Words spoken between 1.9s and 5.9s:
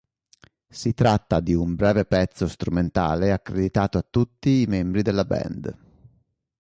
pezzo strumentale accreditato a tutti i membri della band.